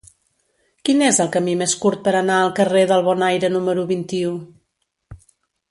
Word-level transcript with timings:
Quin 0.87 1.03
és 1.07 1.19
el 1.25 1.29
camí 1.35 1.53
més 1.59 1.75
curt 1.83 2.01
per 2.07 2.15
anar 2.21 2.39
al 2.45 2.49
carrer 2.61 2.83
del 2.93 3.05
Bonaire 3.09 3.53
número 3.57 3.85
vint-i-u? 3.93 4.33